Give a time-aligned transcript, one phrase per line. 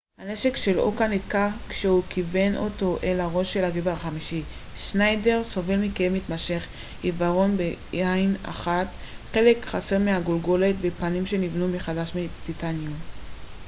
[0.17, 4.43] הנשק של אוקה נתקע כשהוא כיוון אותו אל ראשו של גבר חמישי
[4.75, 6.65] שניידר סובל מכאב מתמשך
[7.01, 8.87] עיוורון בעין אחת
[9.33, 12.95] חלק חסר מהגולגולת ופנים שנבנו מחדש מטיטניום